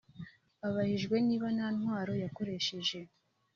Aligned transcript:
Abajijwe 0.67 1.15
niba 1.27 1.47
nta 1.55 1.67
ntwaro 1.75 2.13
yakoresheje 2.23 2.99